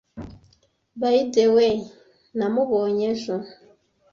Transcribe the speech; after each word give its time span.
By 1.01 1.15
the 1.35 1.45
way, 1.55 1.73
Namubonye 2.37 3.05
ejo. 3.13 3.35